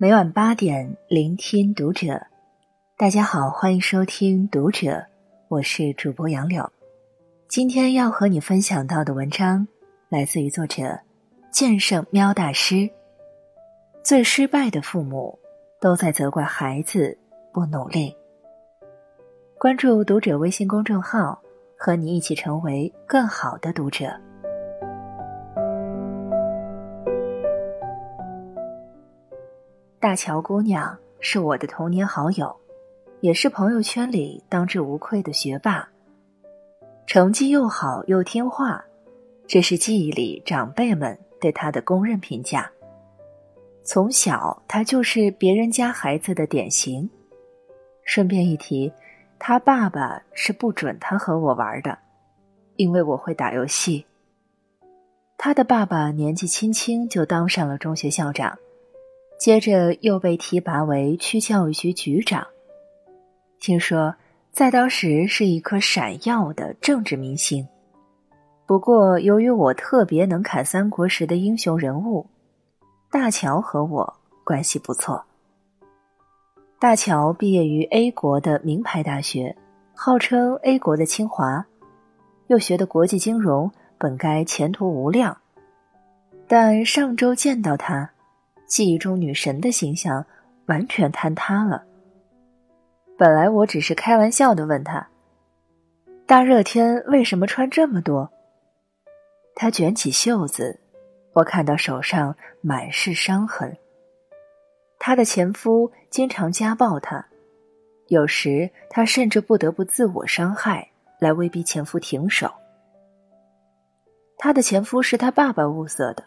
[0.00, 2.24] 每晚八点，聆听读者。
[2.96, 5.04] 大家好，欢迎收听读者，
[5.48, 6.70] 我是主播杨柳。
[7.48, 9.66] 今天要和你分享到的文章，
[10.08, 11.00] 来自于作者
[11.50, 12.88] 剑圣喵大师。
[14.04, 15.36] 最失败的父母，
[15.80, 17.18] 都在责怪孩子
[17.52, 18.16] 不努力。
[19.58, 21.42] 关注读者微信公众号，
[21.76, 24.14] 和你一起成为更好的读者。
[30.00, 32.54] 大乔姑娘是我的童年好友，
[33.20, 35.88] 也是朋友圈里当之无愧的学霸。
[37.04, 38.84] 成绩又好又听话，
[39.48, 42.70] 这是记忆里长辈们对她的公认评价。
[43.82, 47.10] 从小，她就是别人家孩子的典型。
[48.04, 48.92] 顺便一提，
[49.36, 51.98] 她爸爸是不准她和我玩的，
[52.76, 54.06] 因为我会打游戏。
[55.36, 58.56] 她的爸爸年纪轻轻就当上了中学校长。
[59.38, 62.44] 接着又被提拔为区教育局局长，
[63.60, 64.12] 听说
[64.50, 67.66] 在当时是一颗闪耀的政治明星。
[68.66, 72.26] 不过，由于我特别能砍三国时的英雄人物，
[73.12, 74.12] 大乔和我
[74.44, 75.24] 关系不错。
[76.80, 79.56] 大乔毕业于 A 国的名牌大学，
[79.94, 81.64] 号称 A 国的清华，
[82.48, 85.36] 又学的国际金融，本该前途无量。
[86.48, 88.10] 但上周见到他。
[88.68, 90.24] 记忆中女神的形象
[90.66, 91.82] 完全坍塌了。
[93.16, 95.08] 本来我只是开玩笑的问他
[96.24, 98.30] ：“大热天为什么穿这么多？”
[99.56, 100.78] 他卷起袖子，
[101.32, 103.76] 我看到手上满是伤痕。
[105.00, 107.26] 他的前夫经常家暴他，
[108.08, 110.88] 有时他甚至不得不自我伤害
[111.18, 112.52] 来威逼前夫停手。
[114.36, 116.22] 他的前夫是他爸爸物色的。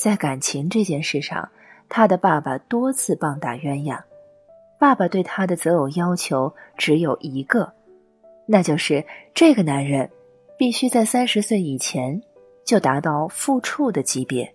[0.00, 1.46] 在感情这件事上，
[1.86, 4.02] 他的爸爸多次棒打鸳鸯。
[4.78, 7.70] 爸爸对他的择偶要求只有一个，
[8.46, 10.08] 那就是这个男人
[10.56, 12.18] 必须在三十岁以前
[12.64, 14.50] 就达到富处的级别，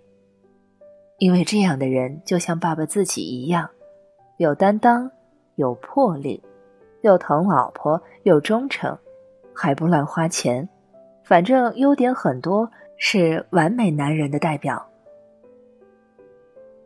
[1.20, 3.70] 因为这样的人就像爸爸自己一样，
[4.38, 5.12] 有担当、
[5.58, 6.42] 有魄力、
[7.04, 8.98] 又疼老婆、又忠诚，
[9.54, 10.68] 还不乱花钱，
[11.24, 12.68] 反正优点很多，
[12.98, 14.84] 是完美男人的代表。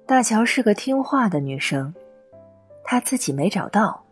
[0.09, 1.94] 大乔是个听话的女生，
[2.84, 4.03] 她自己没找到，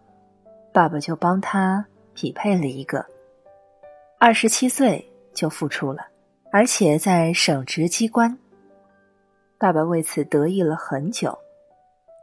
[0.72, 3.04] 爸爸就帮她匹配了一个。
[4.20, 5.04] 二十七岁
[5.34, 6.06] 就复出了，
[6.52, 8.38] 而且在省直机关。
[9.58, 11.36] 爸爸为此得意了很久。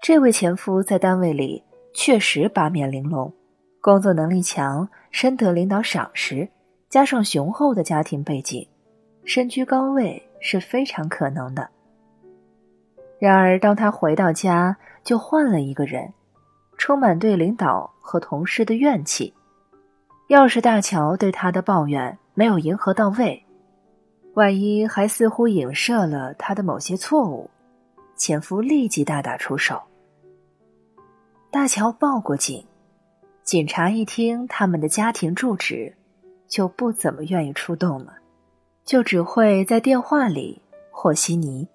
[0.01, 1.61] 这位前夫在单位里
[1.93, 3.35] 确实八面玲珑，
[3.81, 6.49] 工作能力强，深得领导赏识，
[6.89, 8.65] 加上雄厚的家庭背景，
[9.25, 11.69] 身居高位是非常可能的。
[13.25, 16.13] 然而，当他回到家，就换了一个人，
[16.77, 19.33] 充满对领导和同事的怨气。
[20.29, 23.43] 要是大乔对他的抱怨没有迎合到位，
[24.35, 27.49] 万一还似乎影射了他的某些错误，
[28.15, 29.81] 前夫立即大打出手。
[31.51, 32.63] 大乔报过警，
[33.43, 35.97] 警察一听他们的家庭住址，
[36.47, 38.13] 就不怎么愿意出动了，
[38.85, 40.61] 就只会在电话里
[40.91, 41.67] 和稀泥。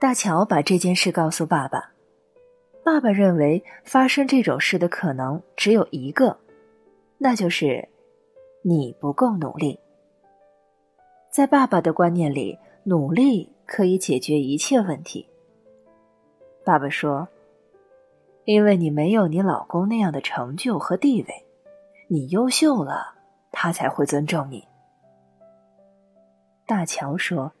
[0.00, 1.92] 大乔把这件事告诉爸爸，
[2.82, 6.38] 爸爸认为发生这种事的可能只有一个，
[7.18, 7.86] 那就是
[8.62, 9.78] 你不够努力。
[11.30, 15.28] 在爸爸的观念里，努力可以解决一切问题。
[16.64, 17.28] 爸爸说
[18.46, 21.46] ：“因为你没有你老公那样的成就和地位，
[22.08, 23.16] 你优秀了，
[23.52, 24.66] 他才会尊重你。”
[26.66, 27.52] 大乔说。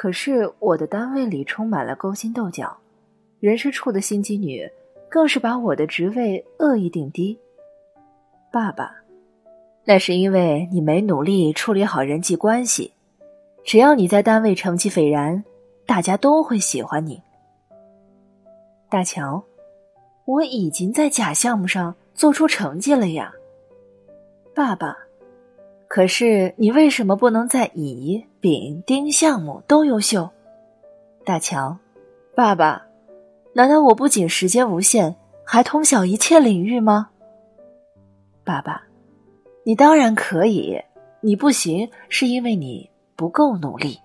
[0.00, 2.74] 可是我的单位里充满了勾心斗角，
[3.38, 4.66] 人事处的心机女
[5.10, 7.38] 更是把我的职位恶意定低。
[8.50, 8.94] 爸爸，
[9.84, 12.94] 那是因为你没努力处理好人际关系。
[13.62, 15.44] 只要你在单位成绩斐然，
[15.84, 17.20] 大家都会喜欢你。
[18.88, 19.44] 大乔，
[20.24, 23.30] 我已经在甲项目上做出成绩了呀。
[24.54, 25.09] 爸爸。
[25.90, 30.30] 可是你为什么不能在乙、丙、丁项目都优秀？
[31.24, 31.76] 大乔，
[32.36, 32.86] 爸爸，
[33.54, 37.10] 难道我不仅时间无限，还通晓一切领域吗？
[38.44, 38.84] 爸爸，
[39.64, 40.80] 你当然可以，
[41.20, 43.98] 你不行是因为你不够努力。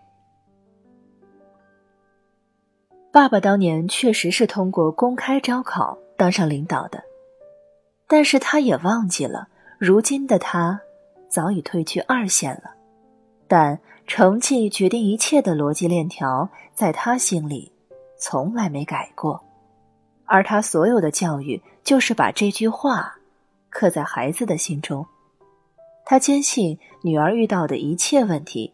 [3.12, 7.04] 爸爸当年确实是通过公开招考当上领导的，
[8.08, 10.82] 但是他也忘记了，如今的他。
[11.28, 12.72] 早已退居二线了，
[13.48, 17.72] 但成绩决定一切的逻辑链条，在他心里
[18.18, 19.44] 从来没改过，
[20.26, 23.16] 而他所有的教育就是把这句话
[23.70, 25.06] 刻在孩子的心中。
[26.06, 28.72] 他坚信女儿遇到的一切问题，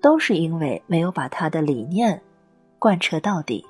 [0.00, 2.22] 都是因为没有把他的理念
[2.78, 3.66] 贯彻到底。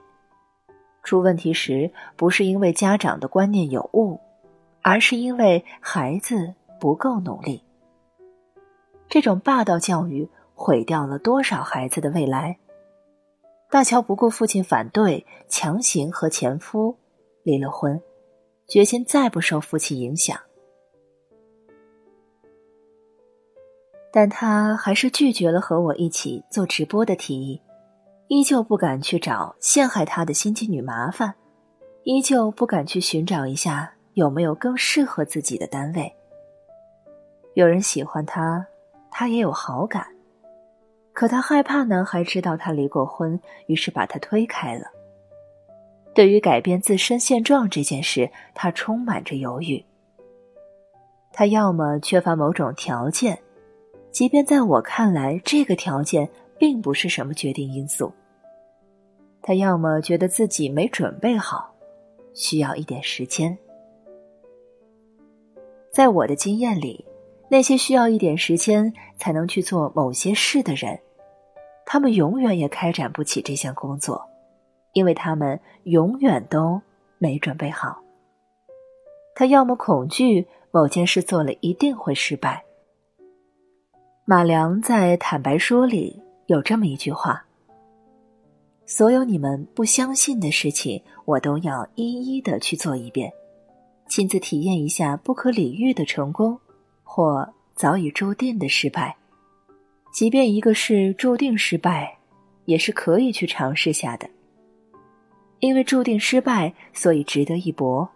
[1.02, 4.20] 出问题时，不是因为家长的观念有误，
[4.82, 7.62] 而是因为孩子不够努力。
[9.08, 12.58] 这种霸道教育毁掉了多少孩子的未来？
[13.70, 16.96] 大乔不顾父亲反对，强行和前夫
[17.42, 18.00] 离了婚，
[18.66, 20.38] 决心再不受父亲影响。
[24.10, 27.60] 但他还是拒绝了和我一起做直播的提议，
[28.28, 31.34] 依旧不敢去找陷害他的心机女麻烦，
[32.04, 36.10] 依旧不敢去寻找一下有没有更适合自己的单位。
[37.54, 38.66] 有人喜欢他，
[39.10, 40.06] 他也有好感。
[41.12, 44.86] 可他害怕男孩知道他离过婚，于是把他推开了。
[46.14, 49.84] 对于改变自身现状这件事，他充满着犹豫。
[51.32, 53.38] 他要么缺乏某种条件，
[54.10, 56.28] 即便在我看来，这个条件
[56.58, 58.12] 并不是什么决定因素；
[59.42, 61.72] 他要么觉得自己没准备好，
[62.34, 63.56] 需要一点时间。
[65.92, 67.04] 在我的经验里，
[67.48, 70.98] 那些需要一点时间才能去做某些事的人。
[71.86, 74.28] 他们永远也开展不起这项工作，
[74.92, 76.80] 因为他们永远都
[77.16, 78.02] 没准备好。
[79.34, 82.62] 他要么恐惧某件事做了一定会失败。
[84.26, 87.46] 马良在《坦白说》里有这么一句话
[88.84, 93.32] ：“所有你们不相信的事情，我都要一一的去做一遍，
[94.06, 96.60] 亲自体验一下不可理喻的成功，
[97.10, 99.16] 或早已注定的失败。”
[100.12, 102.18] 即便一个是注定失败，
[102.66, 104.28] 也是可以去尝试下的。
[105.60, 108.08] 因为注定失败，所以值得一搏。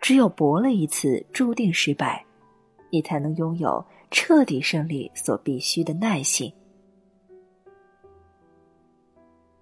[0.00, 2.24] 只有搏了一次注定失败，
[2.90, 6.52] 你才能拥有彻底胜利所必须的耐性。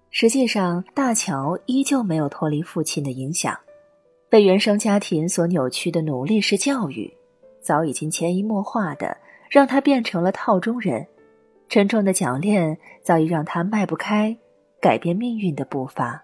[0.09, 3.57] 实际上，大乔依旧没有脱离父亲的影响，
[4.29, 7.11] 被原生家庭所扭曲的努力式教育，
[7.67, 9.17] 早已经潜移默化的
[9.49, 11.05] 让他变成了套中人。
[11.67, 14.37] 沉重的铰链早已让他迈不开
[14.79, 16.23] 改变命运的步伐。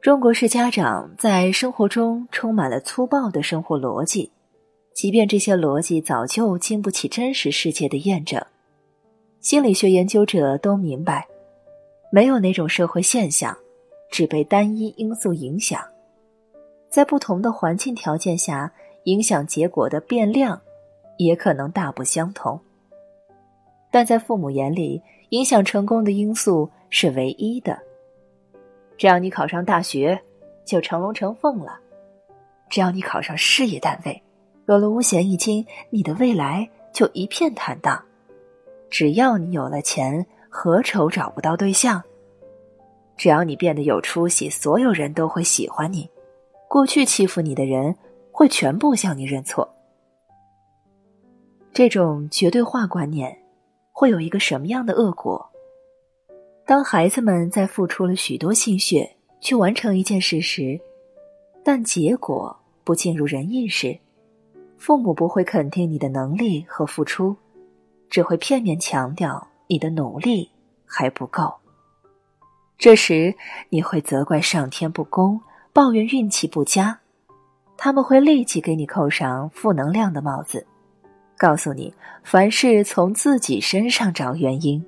[0.00, 4.32] 中国式家长在生活中充满了粗暴的生活逻辑，
[4.94, 8.44] 即便这些逻辑早就经不起真实世界的验证。
[9.40, 11.28] 心理学研究者都明白，
[12.10, 13.56] 没有哪种社会现象
[14.10, 15.80] 只被单一因素影响，
[16.88, 18.72] 在不同的环境条件下。
[19.04, 20.60] 影响结果的变量，
[21.16, 22.60] 也可能大不相同。
[23.90, 27.78] 但在父母眼里，影响成功的因素是唯一的。
[28.98, 30.20] 只要你考上大学，
[30.66, 31.78] 就成龙成凤了；
[32.68, 34.22] 只要你考上事业单位，
[34.66, 37.96] 有了五险一金，你的未来就一片坦荡；
[38.90, 42.02] 只要你有了钱，何愁找不到对象？
[43.16, 46.10] 只要你变得有出息，所有人都会喜欢你。
[46.68, 47.96] 过去欺负你的人。
[48.38, 49.68] 会全部向你认错。
[51.72, 53.36] 这种绝对化观念
[53.90, 55.44] 会有一个什么样的恶果？
[56.64, 60.80] 当孩子们在付出了许多心血去完成一件事时，
[61.64, 63.98] 但结果不尽如人意时，
[64.76, 67.34] 父母不会肯定你的能力和付出，
[68.08, 70.48] 只会片面强调你的努力
[70.86, 71.52] 还不够。
[72.78, 73.34] 这时
[73.68, 75.40] 你会责怪上天不公，
[75.78, 76.98] 抱怨运气不佳。
[77.76, 80.66] 他们会立即给你扣上负能量的帽子，
[81.36, 81.94] 告诉你
[82.24, 84.84] 凡事从自己身上找原因。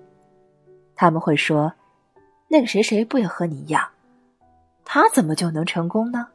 [0.96, 1.72] 他们会说
[2.50, 3.86] ：“那个谁谁不也和你一样？
[4.84, 6.26] 他怎么就能成功呢？”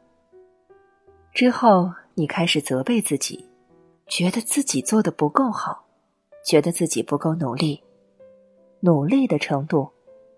[1.34, 3.46] 之后，你开始责备自己，
[4.06, 5.84] 觉得自己做的不够好，
[6.42, 7.82] 觉得自己不够努力。
[8.80, 9.90] 努力的程度，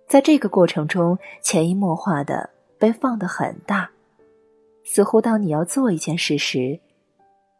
[0.09, 3.89] 在这个过程中潜移默化的被放得很大。
[4.91, 6.81] 似乎当你要做一件事时，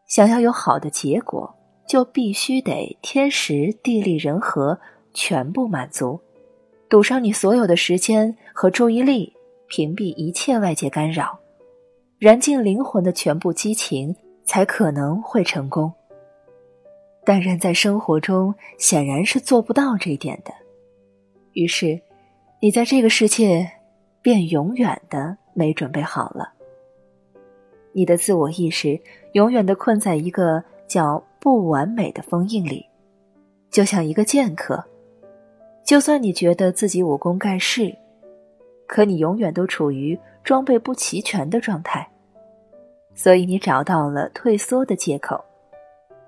[0.07, 1.55] 想要有好的结果，
[1.87, 4.79] 就必须得天时地利人和
[5.13, 6.19] 全部满足，
[6.89, 9.31] 赌上你所有的时间和注意力，
[9.67, 11.37] 屏蔽一切外界干扰，
[12.17, 15.93] 燃尽灵魂的全部激情，才可能会成功。
[17.23, 20.51] 但人在生活中显然是做不到这一点的，
[21.53, 22.01] 于是，
[22.59, 23.69] 你在这个世界
[24.23, 26.53] 便永远的没准备好了。
[27.91, 28.99] 你的自我意识
[29.33, 32.85] 永远的困在一个叫不完美的封印里，
[33.69, 34.83] 就像一个剑客，
[35.83, 37.95] 就算你觉得自己武功盖世，
[38.87, 42.09] 可你永远都处于装备不齐全的状态，
[43.13, 45.43] 所以你找到了退缩的借口。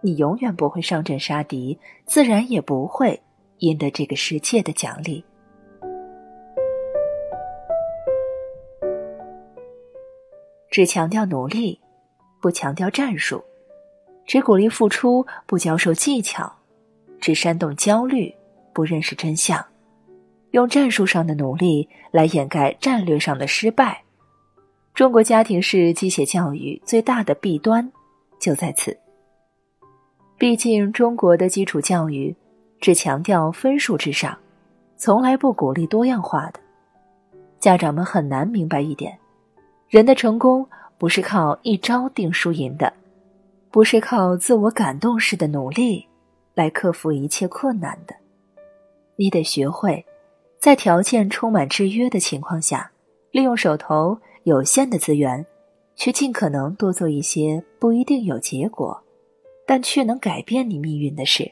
[0.03, 3.21] 你永远不会上阵杀敌，自然也不会
[3.59, 5.23] 赢得这个世界的奖励。
[10.71, 11.79] 只强调努力，
[12.41, 13.43] 不强调战术；
[14.25, 16.51] 只鼓励付出，不教授技巧；
[17.19, 18.33] 只煽动焦虑。
[18.73, 19.61] 不认识真相，
[20.51, 24.01] 用战术上的努力来掩盖战略上的失败。
[24.93, 27.91] 中国家庭式机械教育最大的弊端
[28.39, 28.97] 就在此。
[30.37, 32.33] 毕竟，中国的基础教育
[32.79, 34.37] 只强调分数至上，
[34.95, 36.59] 从来不鼓励多样化的。
[37.59, 39.19] 家长们很难明白一点：
[39.91, 40.65] 人的成功
[40.97, 42.93] 不是靠一招定输赢的，
[43.69, 46.07] 不是靠自我感动式的努力
[46.53, 48.15] 来克服一切困难的。
[49.17, 50.05] 你得学会，
[50.59, 52.89] 在条件充满制约的情况下，
[53.31, 55.45] 利用手头有限的资源，
[55.97, 58.97] 去尽可能多做一些不一定有结果，
[59.67, 61.51] 但却能改变你命运的事。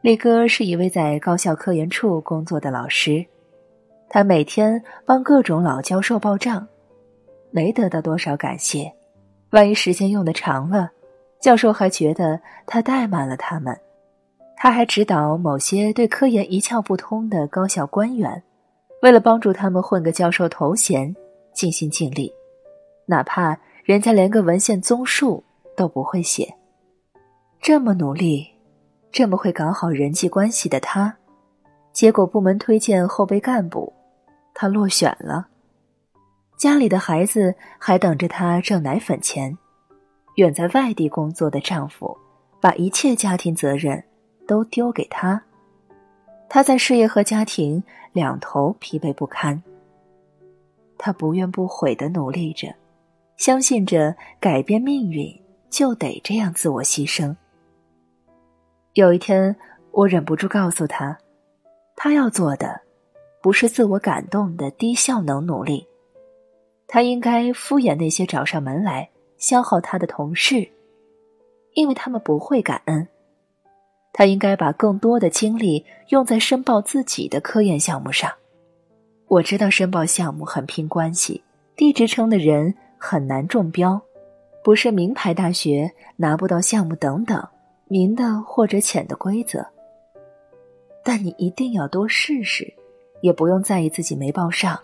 [0.00, 3.26] 力哥是一位在高校科研处工作的老师，
[4.08, 6.66] 他每天帮各种老教授报账，
[7.54, 8.92] 没得到多少感谢。
[9.50, 10.90] 万一时间用的长了，
[11.40, 13.78] 教授还觉得他怠慢了他们。
[14.56, 18.42] 他还指导某些对科研一窍不通的高校官员，
[19.02, 21.14] 为了帮助他们混个教授头衔，
[21.52, 22.32] 尽心尽力，
[23.06, 25.44] 哪怕人家连个文献综述
[25.76, 26.52] 都不会写。
[27.60, 28.48] 这么努力，
[29.12, 31.16] 这么会搞好人际关系的他，
[31.92, 33.92] 结果部门推荐后备干部，
[34.52, 35.46] 他落选了。
[36.56, 39.56] 家里的孩子还等着他挣奶粉钱，
[40.36, 42.16] 远在外地工作的丈夫，
[42.60, 44.02] 把一切家庭责任。
[44.46, 45.42] 都丢给他，
[46.50, 47.82] 他在事业和家庭
[48.12, 49.62] 两头疲惫不堪。
[50.98, 52.68] 他不怨不悔的努力着，
[53.38, 55.26] 相信着改变命运
[55.70, 57.34] 就得这样自我牺牲。
[58.92, 59.56] 有一天，
[59.92, 61.16] 我忍不住告诉他，
[61.96, 62.78] 他要做的
[63.42, 65.88] 不是自我感动的低效能努力，
[66.86, 70.68] 他应该敷衍那些找上门来消耗他的同事，
[71.74, 73.06] 因为他们不会感恩。
[74.12, 78.30] 他应该把更多的精力用在申报自己的科研项目上。
[79.26, 81.42] 我知道申报项目很拼关系，
[81.74, 84.00] 低职称的人很难中标，
[84.62, 87.44] 不是名牌大学拿不到项目等等
[87.88, 89.66] 明的或者浅的规则。
[91.02, 92.72] 但你一定要多试试，
[93.20, 94.78] 也不用在意自己没报上，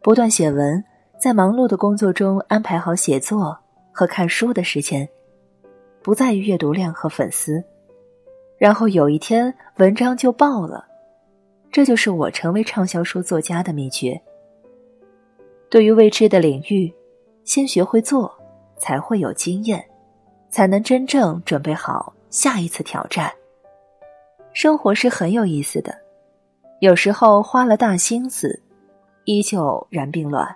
[0.00, 0.84] 不断写文，
[1.18, 3.58] 在忙碌的工作中安排好写作
[3.90, 5.08] 和看书的时间，
[6.00, 7.62] 不在于阅读量和粉丝。
[8.56, 10.86] 然后有一天，文章就爆了，
[11.72, 14.20] 这就是我成为畅销书作家的秘诀。
[15.68, 16.92] 对于未知的领域，
[17.42, 18.32] 先学会做，
[18.76, 19.84] 才会有经验，
[20.50, 23.32] 才能真正准备好下一次挑战。
[24.52, 25.92] 生活是很有意思的，
[26.78, 28.62] 有时候花了大心思，
[29.24, 30.46] 依旧然并卵；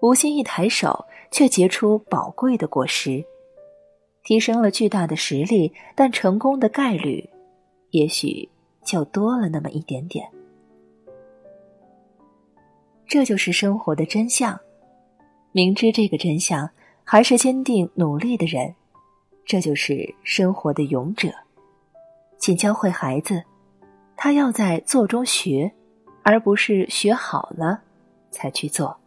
[0.00, 3.24] 无心一抬手，却结出宝贵的果实。
[4.22, 7.30] 提升了巨大的实力，但成功的概率，
[7.90, 8.48] 也许
[8.84, 10.28] 就多了那么一点点。
[13.06, 14.58] 这就是生活的真相。
[15.52, 16.68] 明知这个真相，
[17.04, 18.74] 还是坚定努力的人，
[19.44, 21.28] 这就是生活的勇者。
[22.36, 23.44] 请教会孩子，
[24.16, 25.72] 他要在做中学，
[26.24, 27.80] 而不是学好了
[28.32, 28.98] 才去做。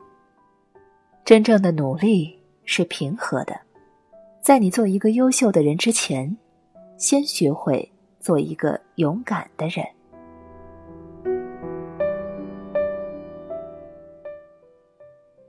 [1.30, 3.56] 真正的努力是平和的。
[4.42, 6.36] 在你做一个优秀的人之前，
[6.98, 7.88] 先学会
[8.20, 9.86] 做一个勇敢的人。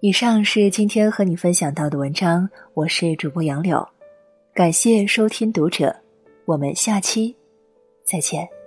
[0.00, 3.88] 以上是今天和你分享到的文章，我是主播杨柳，
[4.52, 5.96] 感谢收听读者，
[6.44, 7.34] 我们下期
[8.04, 8.59] 再见。